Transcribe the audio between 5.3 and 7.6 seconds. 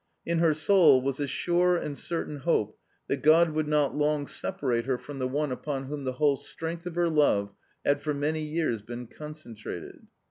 upon whom the whole strength of her love